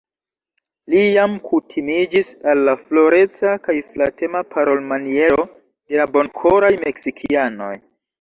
[0.91, 7.71] Li jam kutimiĝis al la floreca kaj flatema parolmaniero de la bonkoraj Meksikianoj.